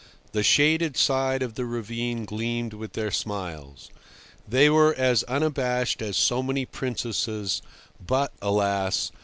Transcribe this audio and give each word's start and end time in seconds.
The 0.31 0.41
shaded 0.41 0.97
side 0.97 1.43
of 1.43 1.53
the 1.53 1.63
ravine 1.63 2.25
gleamed 2.25 2.73
with 2.73 2.93
their 2.93 3.11
smiles. 3.11 3.91
They 4.47 4.67
were 4.67 4.95
as 4.95 5.21
unabashed 5.25 6.01
as 6.01 6.17
so 6.17 6.41
many 6.41 6.65
princesses, 6.65 7.61
but, 8.03 8.31
alas! 8.41 9.11